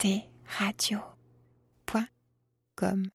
[0.00, 0.22] t
[0.58, 0.98] radio
[1.84, 2.08] point
[2.74, 3.10] comme